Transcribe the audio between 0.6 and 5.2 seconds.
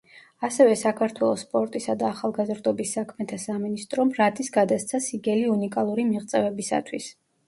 საქართველოს სპორტისა და ახალგაზრდობის საქმეთა სამინისტრომ, რატის გადასცა